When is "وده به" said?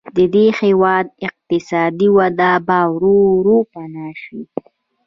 2.17-2.79